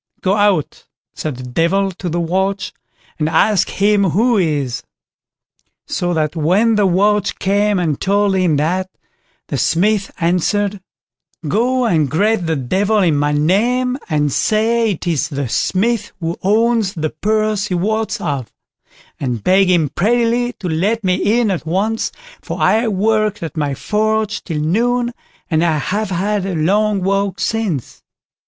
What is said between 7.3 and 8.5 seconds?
came and told